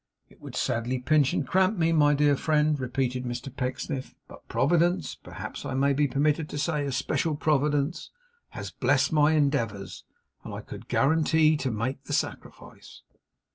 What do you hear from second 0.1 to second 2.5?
'It would sadly pinch and cramp me, my dear